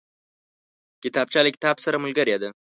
[1.03, 2.49] کتابچه له کتاب سره ملګرې ده